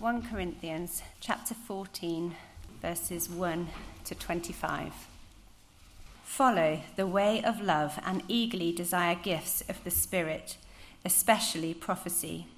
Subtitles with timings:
[0.00, 2.34] 1 Corinthians chapter 14,
[2.82, 3.68] verses 1
[4.04, 4.92] to 25.
[6.24, 10.56] Follow the way of love and eagerly desire gifts of the Spirit,
[11.04, 12.48] especially prophecy.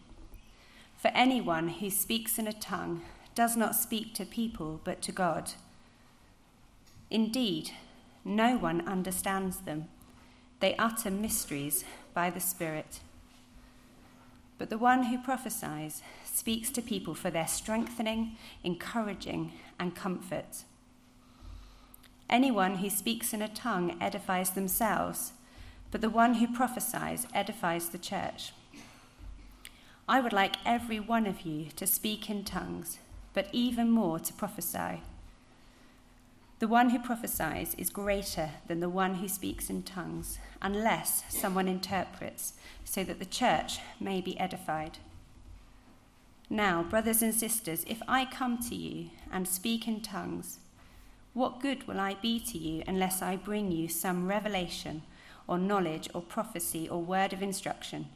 [0.97, 3.03] For anyone who speaks in a tongue
[3.35, 5.53] does not speak to people but to God.
[7.11, 7.73] Indeed,
[8.25, 9.89] no one understands them.
[10.61, 11.85] They utter mysteries
[12.15, 13.01] by the Spirit.
[14.59, 20.65] But the one who prophesies speaks to people for their strengthening, encouraging, and comfort.
[22.29, 25.33] Anyone who speaks in a tongue edifies themselves,
[25.91, 28.53] but the one who prophesies edifies the church.
[30.09, 32.99] I would like every one of you to speak in tongues,
[33.35, 35.03] but even more to prophesy.
[36.59, 41.69] The one who prophesies is greater than the one who speaks in tongues, unless someone
[41.69, 44.97] interprets, so that the church may be edified.
[46.49, 50.61] Now, brothers and sisters, if I come to you and speak in tongues,
[51.35, 55.03] what good will I be to you unless I bring you some revelation
[55.47, 58.07] or knowledge or prophecy or word of instruction?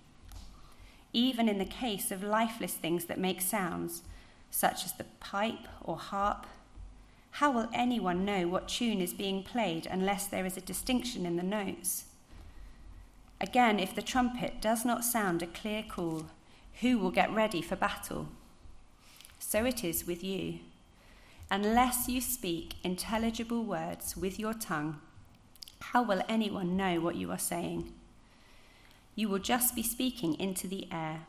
[1.12, 4.00] Even in the case of lifeless things that make sounds,
[4.50, 6.46] such as the pipe or harp,
[7.32, 11.36] how will anyone know what tune is being played unless there is a distinction in
[11.36, 12.04] the notes?
[13.40, 16.26] Again, if the trumpet does not sound a clear call,
[16.80, 18.28] who will get ready for battle?
[19.38, 20.58] So it is with you.
[21.50, 25.00] Unless you speak intelligible words with your tongue,
[25.80, 27.92] how will anyone know what you are saying?
[29.14, 31.26] You will just be speaking into the air.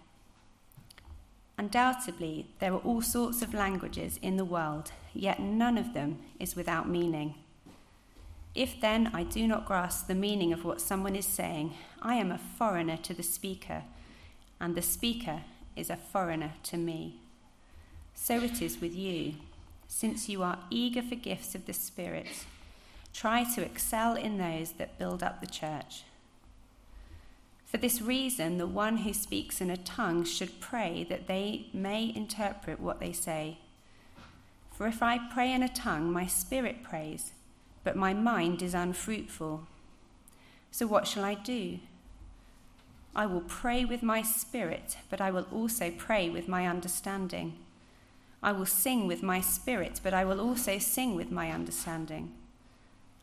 [1.62, 6.56] Undoubtedly, there are all sorts of languages in the world, yet none of them is
[6.56, 7.36] without meaning.
[8.56, 12.32] If then I do not grasp the meaning of what someone is saying, I am
[12.32, 13.84] a foreigner to the speaker
[14.60, 15.44] and the speaker
[15.76, 17.20] is a foreigner to me.
[18.16, 19.36] So it is with you.
[19.88, 22.46] Since you are eager for gifts of the Spirit,
[23.14, 26.06] try to excel in those that build up the church.
[27.72, 32.12] For this reason, the one who speaks in a tongue should pray that they may
[32.14, 33.60] interpret what they say.
[34.74, 37.32] For if I pray in a tongue, my spirit prays,
[37.86, 39.68] but my mind is unfruitful.
[40.70, 41.80] So what shall I do?
[43.16, 47.58] I will pray with my spirit, but I will also pray with my understanding.
[48.44, 52.34] I will sing with my spirit, but I will also sing with my understanding.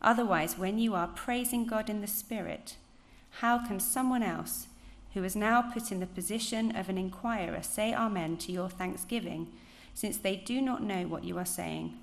[0.01, 2.77] Otherwise, when you are praising God in the spirit,
[3.31, 4.67] how can someone else
[5.13, 9.47] who is now put in the position of an inquirer say Amen to your thanksgiving,
[9.93, 11.97] since they do not know what you are saying?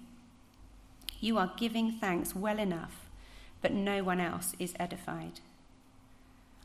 [1.21, 3.09] You are giving thanks well enough,
[3.63, 5.41] but no one else is edified.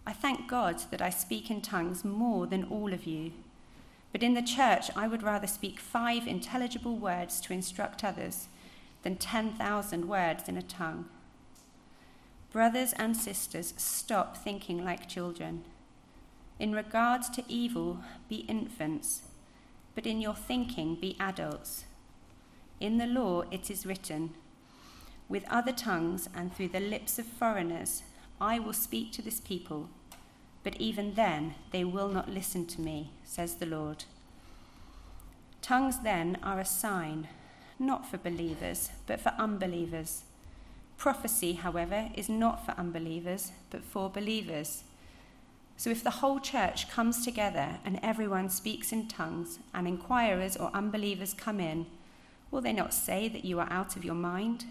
[0.05, 3.31] I thank God that I speak in tongues more than all of you.
[4.11, 8.47] But in the church, I would rather speak five intelligible words to instruct others
[9.03, 11.05] than 10,000 words in a tongue.
[12.51, 15.63] Brothers and sisters, stop thinking like children.
[16.59, 19.22] In regard to evil, be infants,
[19.95, 21.85] but in your thinking, be adults.
[22.81, 24.34] In the law, it is written,
[25.29, 28.03] With other tongues and through the lips of foreigners,
[28.41, 29.89] I will speak to this people,
[30.63, 34.03] but even then they will not listen to me, says the Lord.
[35.62, 37.29] Tongues then are a sign,
[37.79, 40.23] not for believers, but for unbelievers.
[41.01, 44.84] Prophecy, however, is not for unbelievers, but for believers.
[45.75, 50.69] So if the whole church comes together and everyone speaks in tongues, and inquirers or
[50.75, 51.88] unbelievers come in,
[52.51, 54.66] will they not say that you are out of your mind?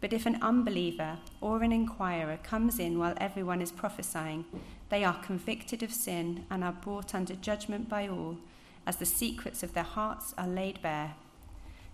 [0.00, 4.44] But if an unbeliever or an inquirer comes in while everyone is prophesying,
[4.88, 8.36] they are convicted of sin and are brought under judgment by all,
[8.86, 11.16] as the secrets of their hearts are laid bare.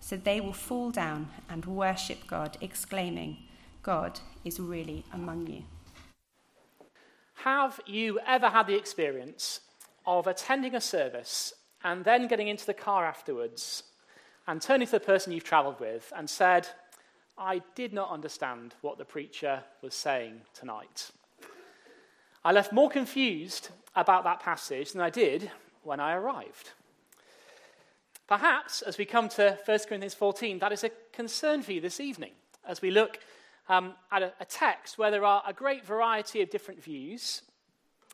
[0.01, 3.37] So they will fall down and worship God, exclaiming,
[3.83, 5.65] God is really among you.
[7.35, 9.61] Have you ever had the experience
[10.07, 13.85] of attending a service and then getting into the car afterwards
[14.47, 16.69] and turning to the person you've travelled with and said,
[17.39, 21.11] I did not understand what the preacher was saying tonight.
[22.45, 25.51] I left more confused about that passage than I did
[25.83, 26.73] when I arrived.
[28.31, 31.99] Perhaps, as we come to 1 Corinthians 14, that is a concern for you this
[31.99, 32.31] evening
[32.65, 33.19] as we look
[33.69, 37.43] um, at a, a text where there are a great variety of different views,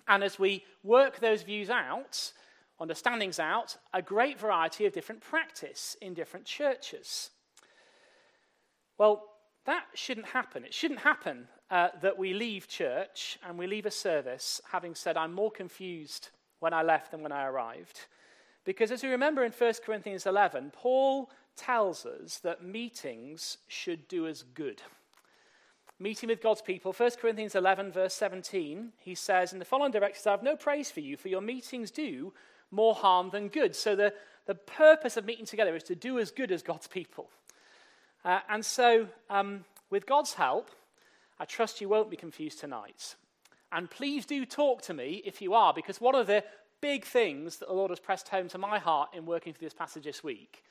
[0.09, 2.33] and as we work those views out,
[2.81, 7.29] understandings out, a great variety of different practice in different churches.
[8.97, 9.23] Well,
[9.67, 10.65] that shouldn't happen.
[10.65, 15.19] It shouldn't happen uh, that we leave church and we leave a service having said,
[15.19, 16.31] I'm more confused
[16.61, 18.07] when I left than when I arrived.
[18.67, 24.27] Because as we remember in 1 Corinthians 11, Paul tells us that meetings should do
[24.27, 24.83] us good.
[25.99, 30.27] Meeting with God's people, 1 Corinthians 11, verse 17, he says, In the following directions,
[30.27, 32.35] I have no praise for you, for your meetings do
[32.73, 33.75] more harm than good.
[33.75, 34.13] So the,
[34.47, 37.31] the purpose of meeting together is to do as good as God's people.
[38.25, 40.71] Uh, and so, um, with God's help,
[41.39, 43.15] I trust you won't be confused tonight.
[43.71, 46.45] And please do talk to me if you are, because one of the
[46.81, 49.75] big things that the Lord has pressed home to my heart in working through this
[49.75, 50.63] passage this week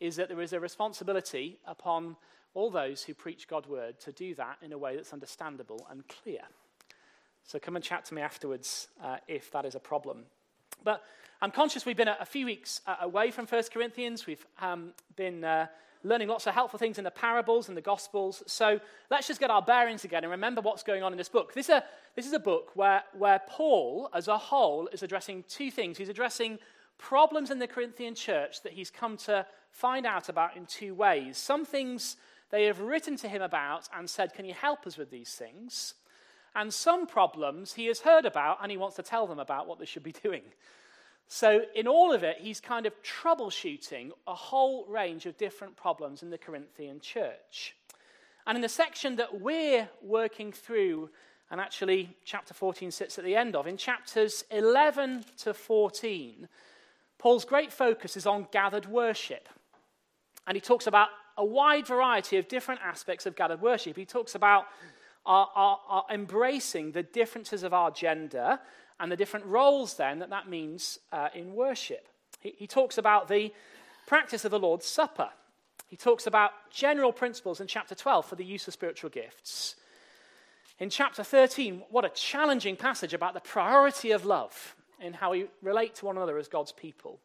[0.00, 2.16] is that there is a responsibility upon
[2.54, 6.06] all those who preach God's word to do that in a way that's understandable and
[6.08, 6.40] clear.
[7.44, 10.24] So come and chat to me afterwards uh, if that is a problem.
[10.82, 11.02] But
[11.42, 14.26] I'm conscious we've been a, a few weeks uh, away from 1 Corinthians.
[14.26, 15.66] We've um, been uh,
[16.02, 18.42] learning lots of helpful things in the parables and the Gospels.
[18.46, 18.80] So
[19.10, 21.54] let's just get our bearings again and remember what's going on in this book.
[21.54, 21.84] This is a,
[22.16, 25.98] this is a book where, where Paul, as a whole, is addressing two things.
[25.98, 26.58] He's addressing
[26.98, 31.36] problems in the Corinthian church that he's come to find out about in two ways.
[31.36, 32.16] Some things
[32.50, 35.94] they have written to him about and said, Can you help us with these things?
[36.54, 39.78] And some problems he has heard about and he wants to tell them about what
[39.78, 40.42] they should be doing.
[41.32, 46.24] So, in all of it, he's kind of troubleshooting a whole range of different problems
[46.24, 47.76] in the Corinthian church.
[48.48, 51.08] And in the section that we're working through,
[51.52, 56.48] and actually chapter 14 sits at the end of, in chapters 11 to 14,
[57.16, 59.48] Paul's great focus is on gathered worship.
[60.48, 63.96] And he talks about a wide variety of different aspects of gathered worship.
[63.96, 64.66] He talks about
[65.24, 68.58] our, our, our embracing the differences of our gender
[69.00, 72.06] and the different roles then that that means uh, in worship.
[72.38, 73.52] He, he talks about the
[74.06, 75.30] practice of the Lord's Supper.
[75.88, 79.74] He talks about general principles in chapter 12 for the use of spiritual gifts.
[80.78, 85.46] In chapter 13, what a challenging passage about the priority of love in how we
[85.62, 87.18] relate to one another as God's people.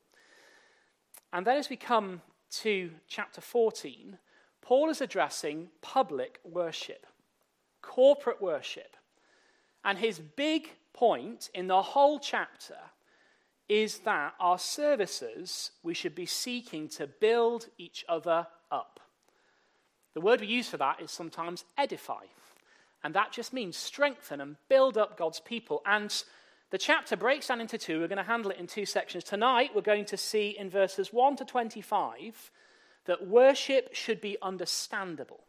[1.31, 2.21] And then as we come
[2.61, 4.17] to chapter 14,
[4.61, 7.05] Paul is addressing public worship,
[7.81, 8.95] corporate worship.
[9.83, 12.77] And his big point in the whole chapter
[13.67, 18.99] is that our services, we should be seeking to build each other up.
[20.13, 22.23] The word we use for that is sometimes edify.
[23.03, 25.81] And that just means strengthen and build up God's people.
[25.85, 26.11] And
[26.71, 27.99] the chapter breaks down into two.
[27.99, 29.23] We're going to handle it in two sections.
[29.23, 32.51] Tonight, we're going to see in verses 1 to 25
[33.05, 35.43] that worship should be understandable.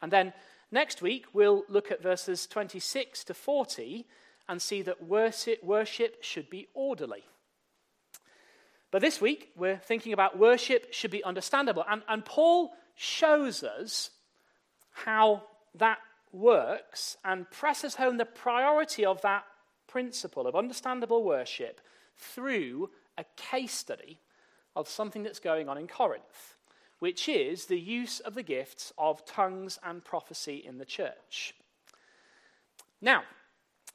[0.00, 0.32] And then
[0.70, 4.06] next week, we'll look at verses 26 to 40
[4.48, 7.24] and see that worship, should be orderly.
[8.90, 11.84] But this week, we're thinking about worship should be understandable.
[11.88, 14.10] And, and Paul shows us
[14.90, 15.44] how
[15.76, 15.98] that
[16.32, 19.44] works and presses home the priority of that
[19.86, 21.80] principle of understandable worship
[22.16, 24.18] through a case study
[24.76, 26.56] of something that's going on in Corinth,
[27.00, 31.54] which is the use of the gifts of tongues and prophecy in the church.
[33.00, 33.22] Now,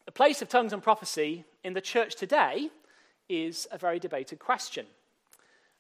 [0.05, 2.69] the place of tongues and prophecy in the church today
[3.29, 4.85] is a very debated question.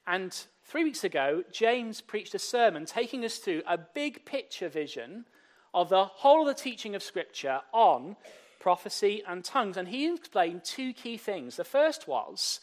[0.07, 5.25] And three weeks ago, James preached a sermon taking us through a big picture vision
[5.73, 8.15] of the whole of the teaching of Scripture on
[8.59, 9.77] prophecy and tongues.
[9.77, 11.55] And he explained two key things.
[11.55, 12.59] The first was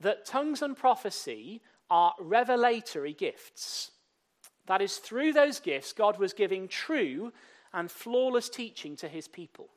[0.00, 3.90] that tongues and prophecy are revelatory gifts.
[4.68, 7.32] That is, through those gifts, God was giving true
[7.72, 9.68] and flawless teaching to his people.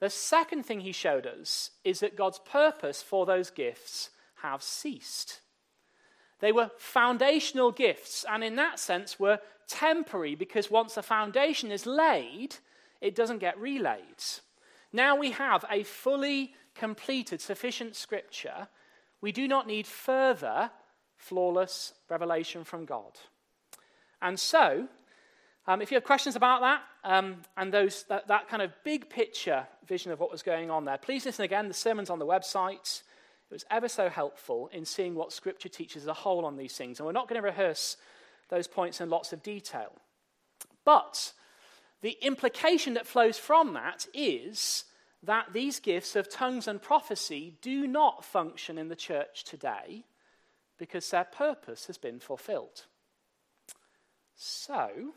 [0.00, 5.40] The second thing he showed us is that God's purpose for those gifts have ceased.
[6.40, 11.84] They were foundational gifts, and in that sense were temporary because once the foundation is
[11.84, 12.56] laid,
[13.00, 14.22] it doesn't get relayed.
[14.92, 18.68] Now we have a fully completed, sufficient scripture.
[19.20, 20.70] We do not need further
[21.16, 23.18] flawless revelation from God.
[24.20, 24.88] And so,
[25.66, 29.10] um, if you have questions about that um, and those, that, that kind of big
[29.10, 31.68] picture vision of what was going on there, please listen again.
[31.68, 33.02] The sermon's on the website.
[33.50, 36.76] It was ever so helpful in seeing what Scripture teaches as a whole on these
[36.76, 36.98] things.
[36.98, 37.96] And we're not going to rehearse
[38.48, 39.92] those points in lots of detail.
[40.84, 41.32] But
[42.00, 44.84] the implication that flows from that is
[45.22, 50.04] that these gifts of tongues and prophecy do not function in the church today
[50.78, 52.84] because their purpose has been fulfilled.
[54.40, 55.14] So,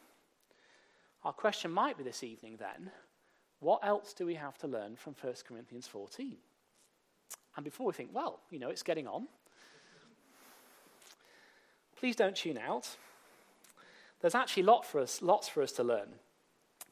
[1.23, 2.89] our question might be this evening then
[3.59, 6.35] what else do we have to learn from 1 Corinthians 14?
[7.55, 9.27] And before we think, well, you know, it's getting on,
[11.95, 12.89] please don't tune out.
[14.19, 16.07] There's actually lot for us, lots for us to learn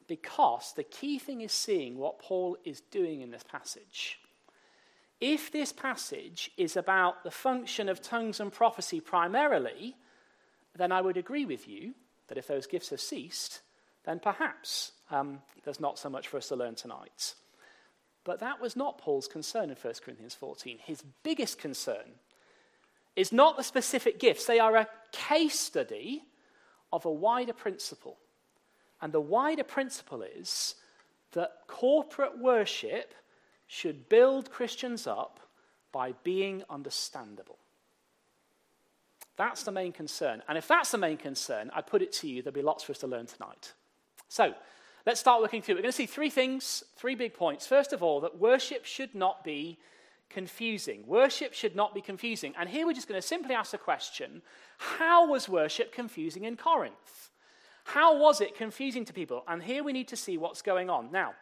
[0.07, 4.19] because the key thing is seeing what Paul is doing in this passage.
[5.19, 9.95] if this passage is about the function of tongues and prophecy primarily,
[10.77, 11.95] then I would agree with you
[12.29, 13.62] that if those gifts have ceased,
[14.05, 17.36] then perhaps um, there's not so much for us to learn tonight.
[18.24, 20.79] But that was not Paul's concern in 1 Corinthians 14.
[20.83, 22.15] His biggest concern
[23.15, 26.24] is not the specific gifts, they are a case study
[26.91, 28.17] of a wider principle.
[29.01, 30.75] And the wider principle is
[31.31, 33.13] that corporate worship
[33.67, 35.39] should build Christians up
[35.91, 37.58] by being understandable.
[39.39, 40.43] That's the main concern.
[40.50, 42.91] And if that's the main concern, I put it to you, there'll be lots for
[42.91, 43.72] us to learn tonight.
[44.27, 44.53] So,
[45.05, 45.75] let's start working through.
[45.75, 47.65] We're going to see three things, three big points.
[47.65, 49.79] First of all, that worship should not be
[50.29, 51.08] confusing.
[51.08, 52.53] Worship should not be confusing.
[52.60, 54.41] And here we're just going to simply ask the question
[54.77, 57.29] how was worship confusing in Corinth?
[57.86, 59.46] How was it confusing to people?
[59.48, 61.13] And here we need to see what's going on.
[61.13, 61.34] Now,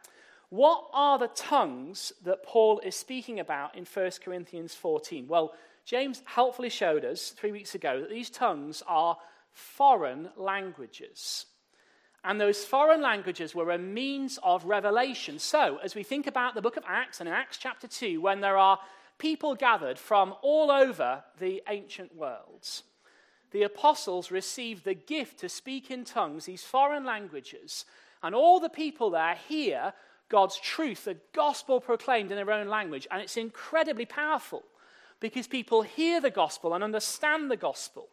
[0.50, 5.28] what are the tongues that Paul is speaking about in 1 Corinthians 14?
[5.28, 5.56] Well,
[5.88, 9.18] James helpfully showed us three weeks ago that these tongues are
[9.54, 11.46] foreign languages.
[12.26, 15.40] And those foreign languages were a means of revelation.
[15.40, 18.42] So, as we think about the book of Acts and in Acts chapter 2, when
[18.42, 18.80] there are
[19.18, 22.84] people gathered from all over the ancient worlds,
[23.52, 27.86] the apostles received the gift to speak in tongues, these foreign languages,
[28.22, 29.94] and all the people there hear
[30.28, 33.08] God's truth, the gospel proclaimed in their own language.
[33.10, 34.64] And it's incredibly powerful
[35.20, 38.08] because people hear the gospel and understand the gospel.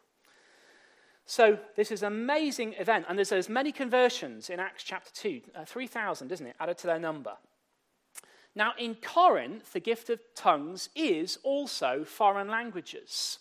[1.25, 5.41] So this is an amazing event, and there's as many conversions in Acts chapter 2,
[5.55, 7.33] uh, 3,000, isn't it, added to their number.
[8.55, 13.39] Now, in Corinth, the gift of tongues is also foreign languages.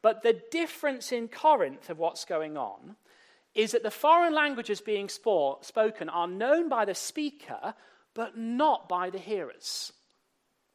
[0.00, 2.96] But the difference in Corinth of what's going on
[3.54, 7.74] is that the foreign languages being spoken are known by the speaker,
[8.14, 9.92] but not by the hearers.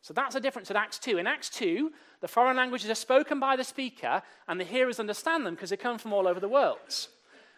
[0.02, 1.18] So that's the difference in Acts 2.
[1.18, 1.92] In Acts 2,
[2.24, 5.76] the foreign languages are spoken by the speaker, and the hearers understand them because they
[5.76, 7.10] come from all over the world.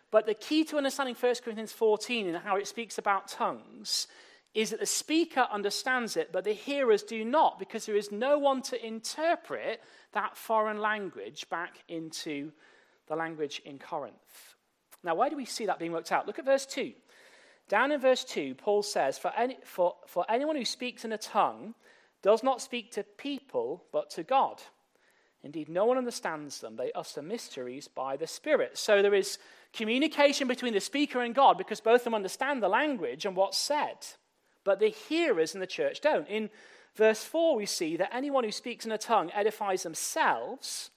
[0.10, 4.08] But the key to understanding 1 Corinthians 14 and how it speaks about tongues
[4.56, 8.40] is that the speaker understands it, but the hearers do not, because there is no
[8.40, 12.52] one to interpret that foreign language back into
[13.06, 14.56] the language in Corinth.
[15.04, 16.26] Now, why do we see that being worked out?
[16.26, 16.92] Look at verse 2.
[17.70, 21.20] Down in verse 2, Paul says, For, any, for, for anyone who speaks in a
[21.20, 21.76] tongue
[22.26, 24.60] does not speak to people, but to God.
[25.44, 26.76] Indeed, no one understands them.
[26.76, 28.80] They utter mysteries by the Spirit.
[28.80, 29.38] So there is
[29.74, 33.60] communication between the speaker and God because both of them understand the language and what's
[33.60, 33.98] said.
[34.64, 36.28] But the hearers in the church don't.
[36.28, 36.50] In
[36.96, 40.90] verse 4, we see that anyone who speaks in a tongue edifies themselves,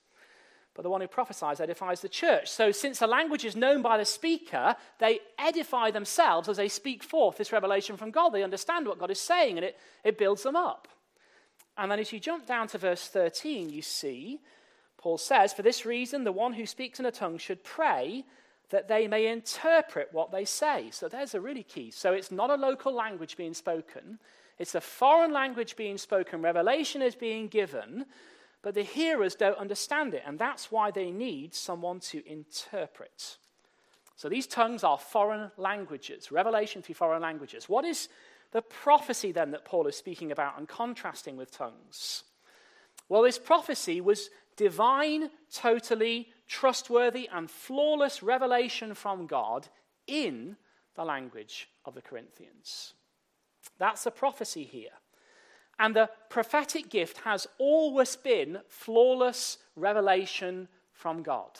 [0.72, 2.50] but the one who prophesies edifies the church.
[2.50, 7.02] So, since the language is known by the speaker, they edify themselves as they speak
[7.02, 8.30] forth this revelation from God.
[8.30, 10.88] They understand what God is saying, and it, it builds them up.
[11.78, 14.40] And then as you jump down to verse 13, you see,
[14.98, 18.24] Paul says, For this reason, the one who speaks in a tongue should pray
[18.70, 20.90] that they may interpret what they say.
[20.90, 21.90] So there's a really key.
[21.92, 24.18] So it's not a local language being spoken,
[24.58, 26.42] it's a foreign language being spoken.
[26.42, 28.06] Revelation is being given,
[28.60, 30.24] but the hearers don't understand it.
[30.26, 33.36] And that's why they need someone to interpret.
[34.16, 37.68] So these tongues are foreign languages, revelation through foreign languages.
[37.68, 38.08] What is
[38.52, 42.24] the prophecy then that Paul is speaking about and contrasting with tongues?
[43.08, 49.68] Well, this prophecy was divine, totally trustworthy, and flawless revelation from God
[50.06, 50.56] in
[50.96, 52.94] the language of the Corinthians.
[53.78, 54.90] That's a prophecy here.
[55.78, 61.58] And the prophetic gift has always been flawless revelation from God.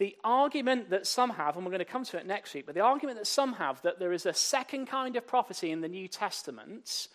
[0.00, 2.74] The argument that some have, and we're going to come to it next week, but
[2.74, 5.88] the argument that some have that there is a second kind of prophecy in the
[5.88, 7.08] New Testament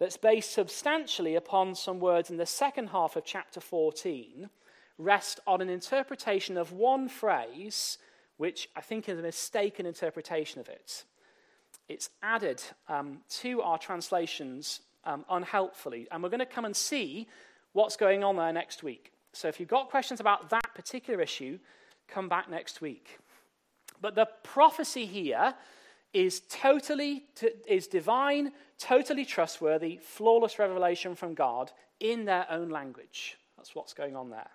[0.00, 4.50] that's based substantially upon some words in the second half of chapter 14
[4.98, 7.98] rest on an interpretation of one phrase,
[8.36, 11.04] which I think is a mistaken interpretation of it.
[11.88, 17.28] It's added um, to our translations um, unhelpfully, and we're going to come and see
[17.74, 19.12] what's going on there next week.
[19.32, 21.60] So if you've got questions about that particular issue,
[22.08, 23.18] come back next week.
[24.00, 25.54] But the prophecy here
[26.12, 27.24] is totally
[27.66, 33.36] is divine, totally trustworthy, flawless revelation from God in their own language.
[33.56, 34.50] That's what's going on there.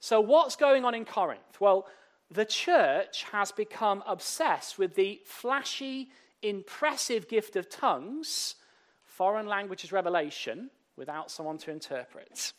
[0.00, 1.60] So what's going on in Corinth?
[1.60, 1.86] Well,
[2.30, 8.56] the church has become obsessed with the flashy, impressive gift of tongues,
[9.04, 12.52] foreign languages revelation, without someone to interpret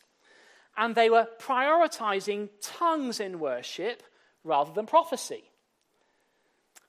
[0.76, 4.02] and they were prioritizing tongues in worship
[4.42, 5.44] rather than prophecy.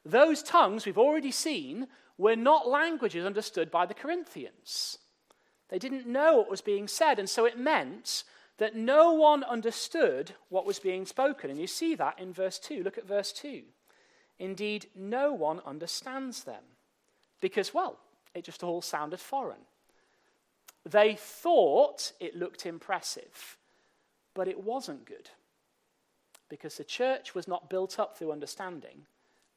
[0.03, 1.87] Those tongues, we've already seen,
[2.17, 4.99] were not languages understood by the Corinthians.
[5.69, 8.23] They didn't know what was being said, and so it meant
[8.57, 11.49] that no one understood what was being spoken.
[11.49, 12.83] And you see that in verse 2.
[12.83, 13.63] Look at verse 2.
[14.39, 16.63] Indeed, no one understands them
[17.41, 17.99] because, well,
[18.33, 19.65] it just all sounded foreign.
[20.85, 23.57] They thought it looked impressive,
[24.35, 25.31] but it wasn't good
[26.49, 29.07] because the church was not built up through understanding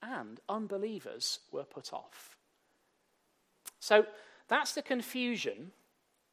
[0.03, 2.39] and unbelievers were put off.
[3.81, 4.07] So
[4.49, 5.73] that's the confusion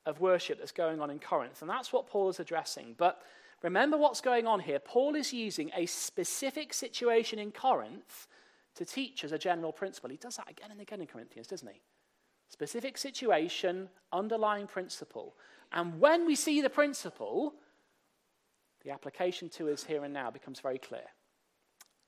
[0.05, 2.95] of worship that's going on in Corinth, and that's what Paul is addressing.
[2.97, 3.21] But
[3.63, 4.79] remember what's going on here.
[4.79, 8.27] Paul is using a specific situation in Corinth
[8.75, 10.09] to teach as a general principle.
[10.09, 11.81] He does that again and again in Corinthians, doesn't he?
[12.49, 15.35] Specific situation, underlying principle.
[15.71, 17.55] And when we see the principle,
[18.85, 21.07] the application to us here and now becomes very clear.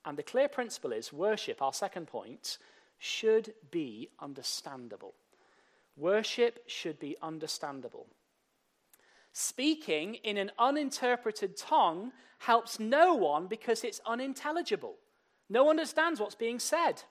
[0.06, 2.60] And the clear principle is worship, our second point,
[3.00, 5.16] should be understandable.
[5.98, 8.08] Worship should be understandable.
[9.34, 14.96] Speaking in an uninterpreted tongue helps no one because it's unintelligible.
[15.50, 17.02] No one understands what's being said.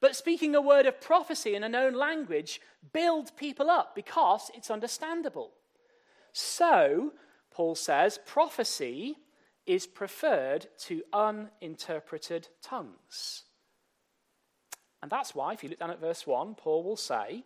[0.00, 2.60] But speaking a word of prophecy in a known language
[2.92, 5.52] builds people up because it's understandable.
[6.32, 7.12] So,
[7.50, 9.16] Paul says, prophecy
[9.66, 13.44] is preferred to uninterpreted tongues.
[15.02, 17.44] And that's why, if you look down at verse 1, Paul will say,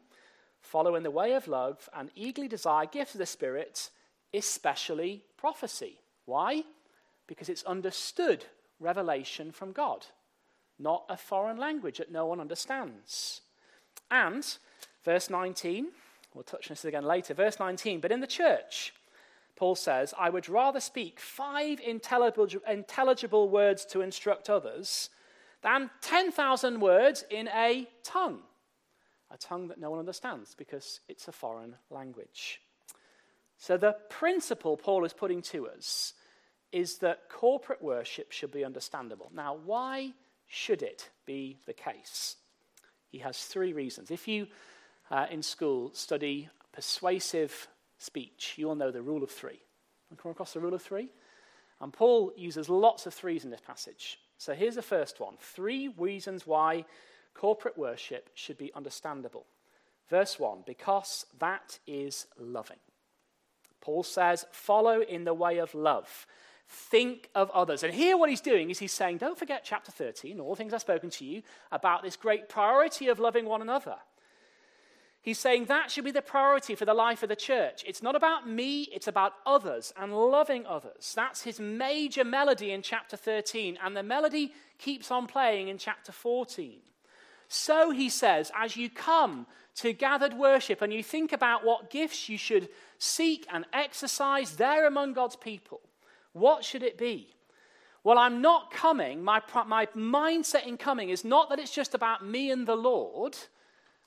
[0.60, 3.90] Follow in the way of love and eagerly desire gifts of the Spirit,
[4.32, 5.98] especially prophecy.
[6.24, 6.64] Why?
[7.26, 8.46] Because it's understood
[8.80, 10.06] revelation from God,
[10.78, 13.42] not a foreign language that no one understands.
[14.10, 14.44] And,
[15.04, 15.88] verse 19,
[16.32, 18.94] we'll touch on this again later, verse 19, but in the church,
[19.56, 25.10] Paul says, I would rather speak five intelligible, words to instruct others
[25.62, 28.42] than 10,000 words in a tongue
[29.34, 32.60] a tongue that no one understands because it's a foreign language.
[33.58, 36.14] So, the principle Paul is putting to us
[36.72, 39.30] is that corporate worship should be understandable.
[39.34, 40.12] Now, why
[40.46, 42.36] should it be the case?
[43.10, 44.10] He has three reasons.
[44.10, 44.48] If you
[45.10, 47.68] uh, in school study persuasive
[48.04, 49.60] speech, you all know the rule of three.
[50.22, 51.08] Come across the rule of three?
[51.80, 54.18] And Paul uses lots of threes in this passage.
[54.38, 56.84] So here's the first one three reasons why
[57.34, 59.46] corporate worship should be understandable.
[60.08, 62.78] Verse 1 because that is loving.
[63.80, 66.26] Paul says, follow in the way of love.
[66.66, 67.82] Think of others.
[67.82, 70.72] And here, what he's doing is he's saying, don't forget chapter 13, all the things
[70.72, 73.96] I've spoken to you about this great priority of loving one another.
[75.24, 77.82] He's saying that should be the priority for the life of the church.
[77.86, 81.14] It's not about me, it's about others and loving others.
[81.16, 86.12] That's his major melody in chapter 13, and the melody keeps on playing in chapter
[86.12, 86.74] 14.
[87.48, 92.28] So, he says, as you come to gathered worship and you think about what gifts
[92.28, 95.80] you should seek and exercise there among God's people,
[96.34, 97.34] what should it be?
[98.02, 102.26] Well, I'm not coming, my, my mindset in coming is not that it's just about
[102.26, 103.38] me and the Lord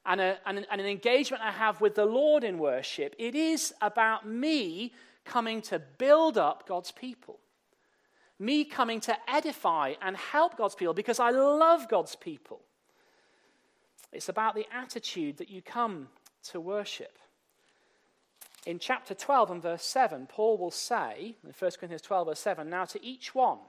[0.08, 3.13] and, a, and, an, engagement I have with the Lord in worship.
[3.20, 4.93] It is about me
[5.26, 7.39] coming to build up God's people.
[8.39, 12.62] Me coming to edify and help God's people because I love God's people.
[14.13, 16.08] It's about the attitude that you come
[16.52, 17.17] to worship.
[18.65, 22.70] In chapter 12 and verse 7, Paul will say, in 1 Corinthians 12, verse 7,
[22.70, 23.60] now to each one,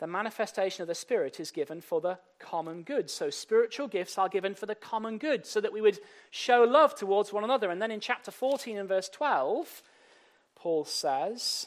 [0.00, 3.10] the manifestation of the Spirit is given for the common good.
[3.10, 5.98] So spiritual gifts are given for the common good, so that we would
[6.30, 7.70] show love towards one another.
[7.70, 9.82] And then in chapter 14 and verse 12,
[10.56, 11.66] Paul says,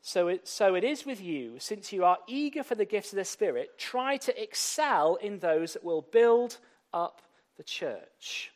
[0.00, 3.16] so it, so it is with you, since you are eager for the gifts of
[3.16, 6.58] the Spirit, try to excel in those that will build
[6.94, 7.22] up
[7.56, 8.52] the church.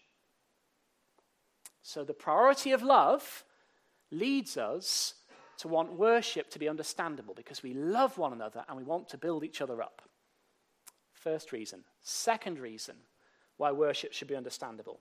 [1.83, 3.45] So the priority of love
[4.13, 5.15] leads us
[5.59, 9.19] to want worship to be understandable because we love one another and we want to
[9.19, 10.03] build each other up.
[11.13, 11.85] First reason.
[12.03, 12.97] Second reason
[13.57, 15.01] why worship should be understandable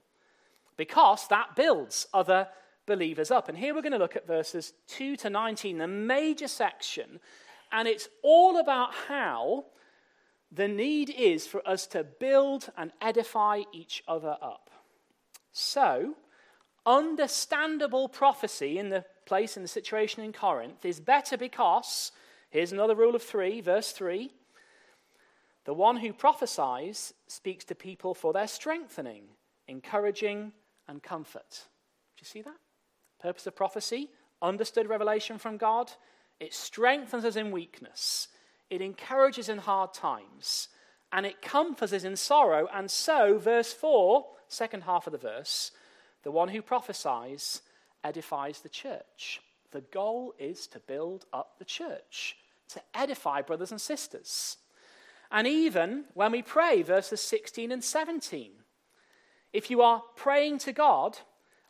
[0.76, 2.48] because that builds other
[2.86, 3.48] believers up.
[3.48, 7.20] And here we're going to look at verses 2 to 19, the major section,
[7.72, 9.66] and it's all about how
[10.52, 14.70] the need is for us to build and edify each other up.
[15.52, 16.14] So,
[16.84, 22.12] understandable prophecy in the place, in the situation in Corinth, is better because,
[22.50, 24.32] here's another rule of three, verse 3
[25.64, 29.24] the one who prophesies speaks to people for their strengthening,
[29.66, 30.52] encouraging,
[30.86, 31.64] and comfort.
[32.16, 32.54] Do you see that?
[33.20, 34.08] Purpose of prophecy,
[34.40, 35.90] understood revelation from God,
[36.38, 38.28] it strengthens us in weakness
[38.70, 40.68] it encourages in hard times,
[41.12, 42.68] and it comforts us in sorrow.
[42.72, 45.70] And so, verse 4, second half of the verse,
[46.24, 47.62] the one who prophesies
[48.06, 49.40] edifies the church.
[49.72, 52.36] The goal is to build up the church,
[52.68, 54.58] to edify brothers and sisters.
[55.30, 58.52] And even when we pray, verses 16 and 17,
[59.52, 61.18] if you are praying to God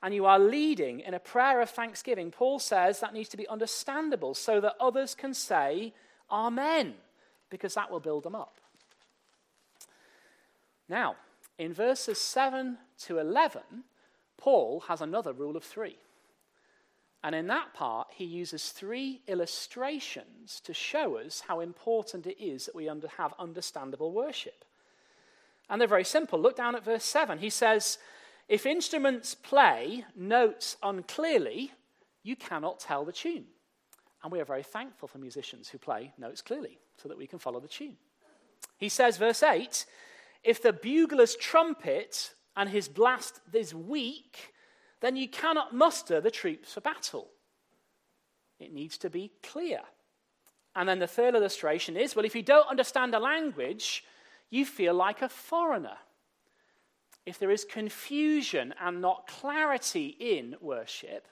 [0.02, 3.48] and you are leading in a prayer of thanksgiving, Paul says that needs to be
[3.48, 5.94] understandable so that others can say,
[6.30, 6.94] Amen,
[7.48, 8.60] because that will build them up.
[10.88, 11.16] Now,
[11.58, 13.62] in verses 7 to 11,
[14.36, 15.96] Paul has another rule of three.
[17.24, 22.66] And in that part, he uses three illustrations to show us how important it is
[22.66, 24.64] that we under, have understandable worship.
[25.68, 26.40] And they're very simple.
[26.40, 27.38] Look down at verse 7.
[27.38, 27.98] He says,
[28.48, 31.72] If instruments play notes unclearly,
[32.22, 33.46] you cannot tell the tune.
[34.22, 37.38] And we are very thankful for musicians who play notes clearly so that we can
[37.38, 37.96] follow the tune.
[38.78, 39.86] He says, verse 8,
[40.44, 44.54] if the bugler's trumpet and his blast is weak,
[45.00, 47.28] then you cannot muster the troops for battle.
[48.58, 49.80] It needs to be clear.
[50.74, 54.04] And then the third illustration is well, if you don't understand a language,
[54.50, 55.98] you feel like a foreigner.
[57.24, 61.26] If there is confusion and not clarity in worship,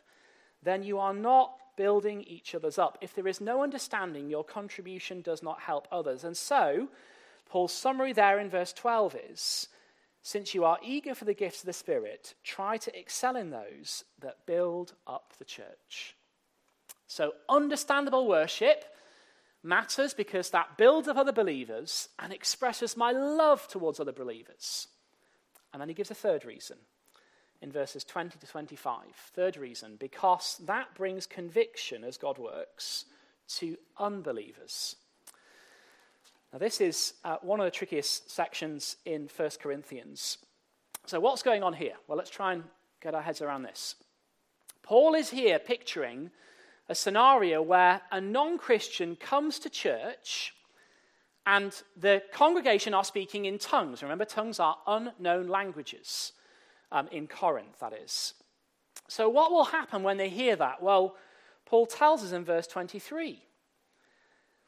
[0.62, 2.98] then you are not building each other's up.
[3.00, 6.24] If there is no understanding, your contribution does not help others.
[6.24, 6.88] And so,
[7.48, 9.68] Paul's summary there in verse 12 is
[10.27, 14.05] since you are eager for the gifts of the Spirit, try to excel in those
[14.21, 16.17] that build up the church.
[17.07, 18.87] So, understandable worship
[19.63, 24.89] matters because that builds up other believers and expresses my love towards other believers.
[25.75, 26.79] And then he gives a third reason
[27.61, 29.03] in verses 20 to 25.
[29.35, 33.05] Third reason, because that brings conviction as God works
[33.59, 34.97] to unbelievers.
[36.55, 40.38] Now, this is uh, one of the trickiest sections in 1 Corinthians.
[41.05, 41.95] So, what's going on here?
[42.07, 42.62] Well, let's try and
[43.03, 43.97] get our heads around this.
[44.81, 46.31] Paul is here picturing
[46.88, 50.55] a scenario where a non Christian comes to church
[51.45, 54.01] and the congregation are speaking in tongues.
[54.01, 56.35] Remember, tongues are unknown languages
[56.93, 58.35] um, in Corinth, that is.
[59.09, 60.81] So, what will happen when they hear that?
[60.81, 61.17] Well,
[61.67, 63.43] Paul tells us in verse 23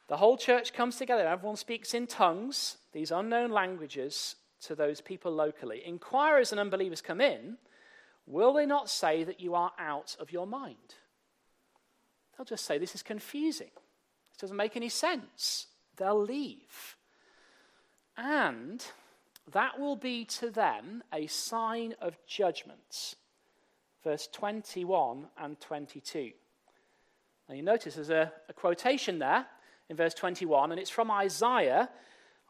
[0.07, 5.01] the whole church comes together, and everyone speaks in tongues, these unknown languages, to those
[5.01, 5.81] people locally.
[5.85, 7.57] Inquirers and unbelievers come in.
[8.25, 10.95] Will they not say that you are out of your mind?
[12.37, 13.71] They'll just say, This is confusing.
[14.29, 15.67] This doesn't make any sense.
[15.95, 16.95] They'll leave.
[18.17, 18.83] And
[19.51, 23.15] that will be to them a sign of judgment.
[24.03, 26.31] Verse 21 and 22.
[27.47, 29.45] Now you notice there's a, a quotation there
[29.89, 31.89] in verse 21, and it's from Isaiah,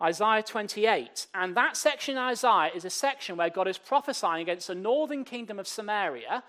[0.02, 1.28] Isaiah 28.
[1.34, 5.24] And that section in Isaiah is a section where God is prophesying against the northern
[5.24, 6.44] kingdom of Samaria,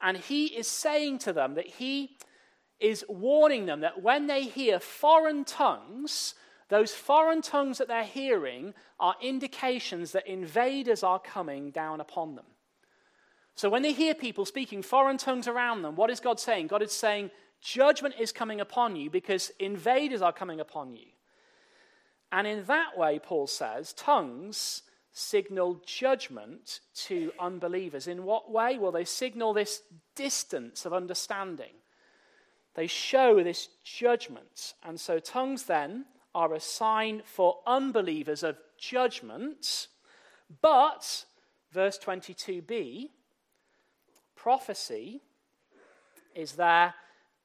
[0.00, 2.16] and he is saying to them that he
[2.80, 6.34] is warning them that when they hear foreign tongues,
[6.68, 12.46] those foreign tongues that they're hearing are indications that invaders are coming down upon them.
[13.54, 16.68] So when they hear people speaking foreign tongues around them, what is God saying?
[16.68, 17.30] God is saying,
[17.62, 21.06] Judgment is coming upon you because invaders are coming upon you.
[22.32, 28.08] And in that way, Paul says, tongues signal judgment to unbelievers.
[28.08, 28.78] In what way?
[28.78, 29.82] Well, they signal this
[30.16, 31.74] distance of understanding.
[32.74, 34.74] They show this judgment.
[34.82, 39.88] And so, tongues then are a sign for unbelievers of judgment.
[40.62, 41.26] But,
[41.70, 43.10] verse 22b,
[44.34, 45.20] prophecy
[46.34, 46.94] is there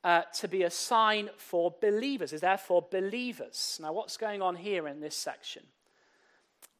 [0.08, 3.78] uh, to be a sign for believers, is there for believers.
[3.82, 5.64] Now, what's going on here in this section?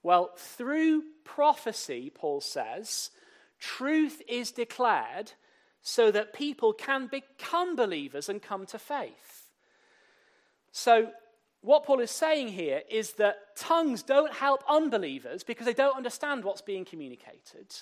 [0.02, 3.12] Well, through prophecy, Paul says,
[3.60, 5.34] truth is declared
[5.82, 9.50] so that people can become believers and come to faith.
[10.72, 11.12] So,
[11.60, 16.46] what Paul is saying here is that tongues don't help unbelievers because they don't understand
[16.46, 17.76] what's being communicated.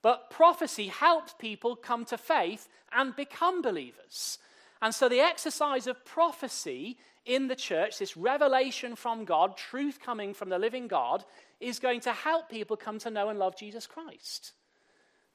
[0.00, 4.38] But prophecy helps people come to faith and become believers.
[4.82, 10.32] And so the exercise of prophecy in the church, this revelation from God, truth coming
[10.34, 11.24] from the living God,
[11.60, 14.52] is going to help people come to know and love Jesus Christ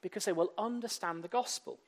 [0.01, 1.79] because they will understand the gospel.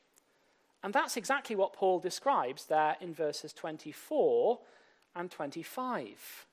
[0.82, 4.58] And that's exactly what Paul describes there in verses 24
[5.16, 6.46] and 25.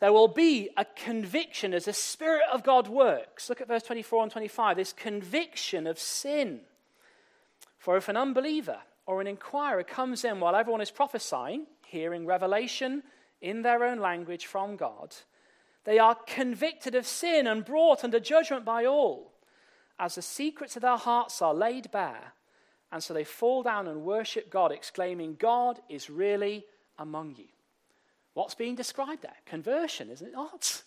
[0.00, 3.48] There will be a conviction as the Spirit of God works.
[3.48, 6.60] Look at verse 24 and 25 this conviction of sin.
[7.78, 13.02] For if an unbeliever or an inquirer comes in while everyone is prophesying, hearing revelation
[13.40, 15.14] in their own language from God,
[15.84, 19.32] they are convicted of sin and brought under judgment by all,
[19.98, 22.34] as the secrets of their hearts are laid bare,
[22.92, 26.64] And so they fall down and worship God, exclaiming, God is really
[26.98, 27.46] among you.
[28.34, 29.36] What's being described there?
[29.46, 30.82] Conversion, isn't it not?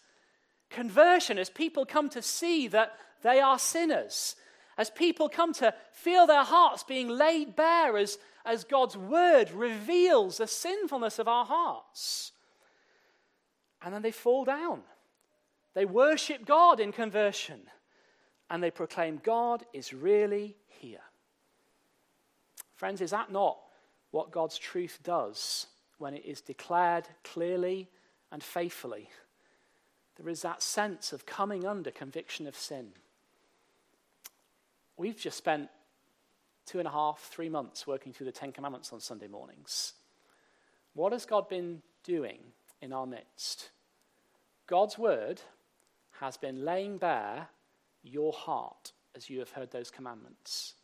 [0.69, 4.35] Conversion as people come to see that they are sinners,
[4.77, 10.37] as people come to feel their hearts being laid bare, as, as God's word reveals
[10.37, 12.31] the sinfulness of our hearts.
[13.81, 14.81] And then they fall down.
[15.73, 17.61] They worship God in conversion,
[18.49, 21.01] and they proclaim, God is really here.
[22.75, 23.57] Friends, is that not
[24.11, 27.89] what God's truth does when it is declared clearly
[28.31, 29.09] and faithfully?
[30.17, 32.91] There is that sense of coming under conviction of sin.
[34.97, 35.69] We've just spent
[36.65, 39.93] two and a half, three months working through the Ten Commandments on Sunday mornings.
[40.93, 42.39] What has God been doing
[42.81, 43.69] in our midst?
[44.67, 45.41] God's word
[46.19, 47.47] has been laying bare
[48.03, 50.75] your heart as you have heard those commandments.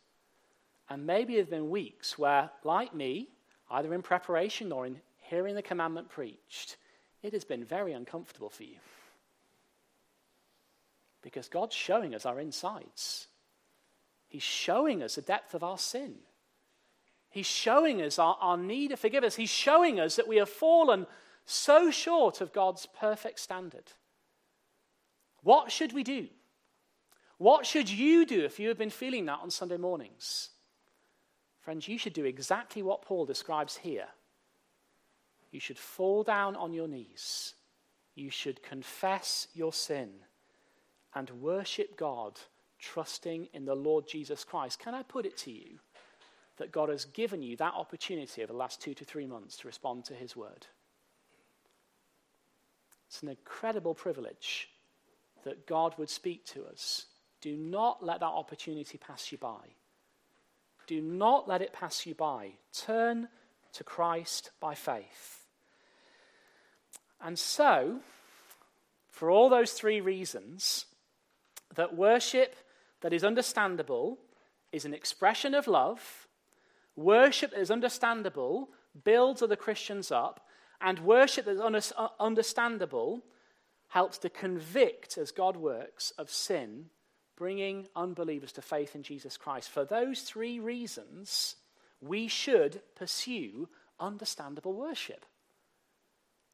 [0.88, 3.28] And maybe there have been weeks where, like me,
[3.70, 6.76] either in preparation or in hearing the commandment preached,
[7.22, 8.76] it has been very uncomfortable for you.
[11.22, 13.28] Because God's showing us our insides.
[14.30, 16.14] He's showing us the depth of our sin.
[17.28, 19.34] He's showing us our, our need of forgiveness.
[19.34, 21.06] He's showing us that we have fallen
[21.44, 23.92] so short of God's perfect standard.
[25.42, 26.28] What should we do?
[27.38, 30.50] What should you do if you have been feeling that on Sunday mornings?
[31.60, 34.06] Friends, you should do exactly what Paul describes here.
[35.50, 37.54] You should fall down on your knees.
[38.14, 40.10] You should confess your sin
[41.14, 42.38] and worship God,
[42.80, 44.78] trusting in the Lord Jesus Christ.
[44.78, 45.78] Can I put it to you
[46.56, 49.68] that God has given you that opportunity over the last two to three months to
[49.68, 50.66] respond to his word?
[53.08, 54.68] It's an incredible privilege
[55.44, 57.06] that God would speak to us.
[57.40, 59.74] Do not let that opportunity pass you by.
[60.86, 62.52] Do not let it pass you by.
[62.72, 63.28] Turn
[63.72, 65.44] to Christ by faith.
[67.20, 68.00] And so,
[69.08, 70.86] for all those three reasons,
[71.74, 72.56] that worship
[73.00, 74.18] that is understandable
[74.72, 76.28] is an expression of love,
[76.96, 78.70] worship that is understandable
[79.04, 80.46] builds other Christians up,
[80.80, 83.22] and worship that is uh, understandable
[83.88, 86.86] helps to convict, as God works, of sin
[87.36, 89.70] bringing unbelievers to faith in Jesus Christ.
[89.70, 91.56] For those three reasons,
[92.02, 93.66] we should pursue
[93.98, 95.24] understandable worship.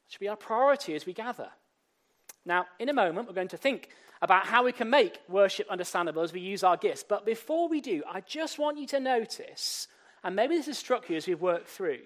[0.06, 1.48] It should be our priority as we gather.
[2.44, 3.88] Now, in a moment, we're going to think
[4.22, 7.04] about how we can make worship understandable as we use our gifts.
[7.06, 9.88] But before we do, I just want you to notice,
[10.24, 12.00] and maybe this has struck you as we've worked through,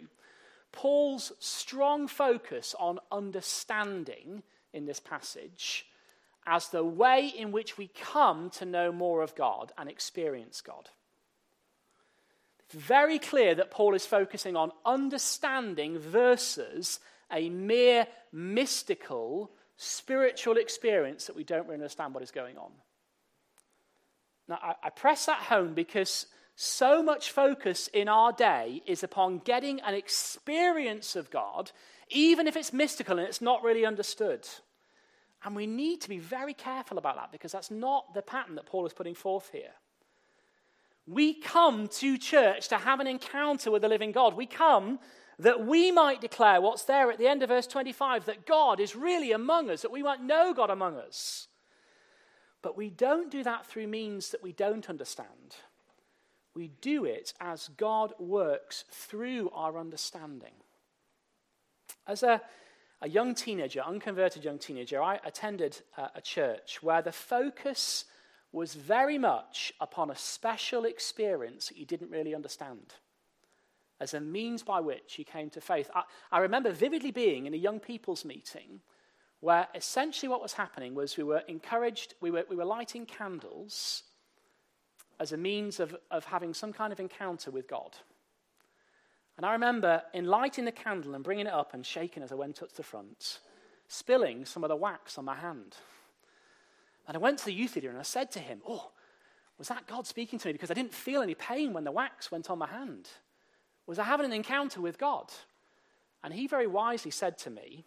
[0.73, 4.43] Paul's strong focus on understanding
[4.73, 5.87] in this passage
[6.47, 10.89] as the way in which we come to know more of God and experience God.
[12.65, 17.01] It's very clear that Paul is focusing on understanding versus
[17.33, 19.51] a mere mystical
[19.83, 22.71] spiritual experience that we don't really understand what is going on.
[24.47, 29.39] Now, I, I press that home because so much focus in our day is upon
[29.39, 31.71] getting an experience of God,
[32.11, 34.47] even if it's mystical and it's not really understood.
[35.43, 38.67] And we need to be very careful about that because that's not the pattern that
[38.67, 39.73] Paul is putting forth here.
[41.07, 44.37] We come to church to have an encounter with the living God.
[44.37, 44.99] We come
[45.41, 48.95] that we might declare what's there at the end of verse 25 that God is
[48.95, 51.49] really among us, that we might know God among us.
[52.63, 55.57] But we don't do that through means that we don't understand.
[56.55, 60.53] We do it as God works through our understanding.
[62.07, 62.43] As a
[63.03, 65.81] a young teenager, unconverted young teenager, I attended
[66.15, 68.05] a church where the focus
[68.53, 72.95] was very much upon a special experience that you didn't really understand
[74.01, 75.91] as a means by which he came to faith.
[75.95, 78.81] I, I, remember vividly being in a young people's meeting
[79.41, 84.05] where essentially what was happening was we were encouraged, we were, we were lighting candles
[85.19, 87.97] as a means of, of having some kind of encounter with God.
[89.37, 92.35] And I remember in lighting the candle and bringing it up and shaking as I
[92.35, 93.41] went up to the front,
[93.89, 95.77] spilling some of the wax on my hand.
[97.07, 98.93] And I went to the youth leader and I said to him, Oh,
[99.59, 100.53] was that God speaking to me?
[100.53, 103.09] Because I didn't feel any pain when the wax went on my hand.
[103.91, 105.33] Was I having an encounter with God?
[106.23, 107.87] And he very wisely said to me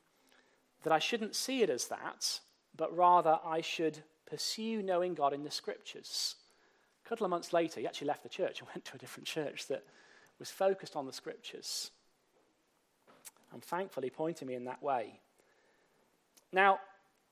[0.84, 2.42] that I shouldn't see it as that,
[2.76, 6.36] but rather I should pursue knowing God in the scriptures.
[7.06, 9.28] A couple of months later, he actually left the church and went to a different
[9.28, 9.86] church that
[10.40, 11.92] was focused on the scriptures.
[13.54, 15.22] And thankfully pointing me in that way.
[16.52, 16.80] Now,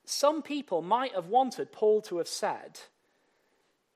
[0.06, 2.80] some people might have wanted Paul to have said,